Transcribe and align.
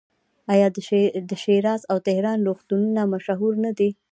آیا 0.53 0.67
د 1.29 1.31
شیراز 1.43 1.81
او 1.91 1.97
تهران 2.07 2.39
روغتونونه 2.47 3.01
مشهور 3.13 3.53
نه 3.65 3.71
دي؟ 3.77 3.89